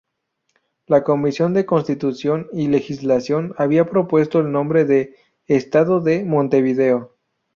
[0.87, 5.13] La Comisión de Constitución y Legislación había propuesto el nombre de
[5.45, 7.13] "Estado de Montevideo".